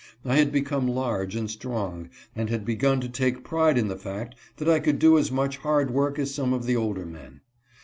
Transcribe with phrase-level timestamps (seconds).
[0.25, 4.33] I had become large and strong, and had begun to take pride in the fact
[4.57, 7.41] that I could do as much hard work as some of the older men.